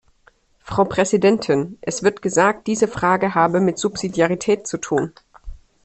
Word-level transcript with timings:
Frau 0.63 0.85
Präsidentin! 0.85 1.77
Es 1.81 2.01
wird 2.01 2.23
gesagt, 2.23 2.65
diese 2.65 2.87
Frage 2.87 3.35
habe 3.35 3.59
mit 3.61 3.77
Subsidiarität 3.77 4.65
zu 4.65 4.79
tun. 4.79 5.13